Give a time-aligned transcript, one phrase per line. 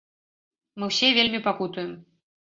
[0.77, 1.95] Мы ўсе вельмі пакутуем.